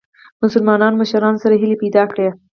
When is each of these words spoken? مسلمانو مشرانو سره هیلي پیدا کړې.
مسلمانو 0.43 0.97
مشرانو 1.01 1.41
سره 1.43 1.55
هیلي 1.61 1.77
پیدا 1.83 2.03
کړې. 2.11 2.27